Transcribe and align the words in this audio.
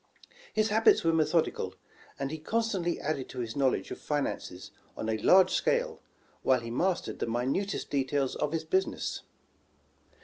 His 0.51 0.69
habits 0.69 1.03
were 1.03 1.13
methodical, 1.13 1.75
and 2.17 2.31
he 2.31 2.39
con 2.39 2.61
stantly 2.61 2.99
added 2.99 3.29
to 3.29 3.39
his 3.39 3.55
knowledge 3.55 3.91
of 3.91 3.99
finances 3.99 4.71
on 4.97 5.07
a 5.07 5.17
large 5.19 5.51
scale, 5.53 6.01
while 6.41 6.61
he 6.61 6.71
mastered 6.71 7.19
the 7.19 7.27
minutest 7.27 7.91
details 7.91 8.35
of 8.35 8.51
his 8.51 8.63
business. 8.63 9.21